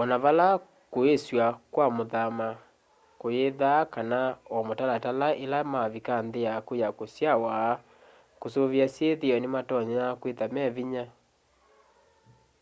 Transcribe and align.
ona 0.00 0.16
vala 0.24 0.46
kuisywa 0.92 1.46
kwa 1.72 1.86
kuthama 1.96 2.48
kuyithaa 3.20 3.82
kana 3.94 4.20
o 4.54 4.56
mutalatala 4.68 5.28
ila 5.44 5.58
wavika 5.72 6.14
nthi 6.26 6.40
yaku 6.48 6.72
ya 6.82 6.88
kusyawa 6.98 7.54
kusuvia 8.40 8.86
syithio 8.94 9.36
nimatonya 9.42 10.04
kwitha 10.20 10.46
me 10.54 10.64
vinya 10.74 11.04